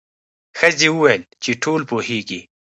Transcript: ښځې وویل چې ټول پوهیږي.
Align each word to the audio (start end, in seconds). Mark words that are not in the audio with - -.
ښځې 0.59 0.87
وویل 0.95 1.23
چې 1.43 1.51
ټول 1.63 1.81
پوهیږي. 1.89 2.41